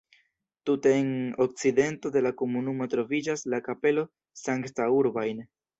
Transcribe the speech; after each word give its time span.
Tute 0.63 0.97
en 0.97 1.35
okcidento 1.47 2.09
de 2.15 2.25
la 2.29 2.33
komunumo 2.41 2.89
troviĝas 2.95 3.47
la 3.55 3.63
kapelo 3.71 4.09
St-Urbain. 4.45 5.51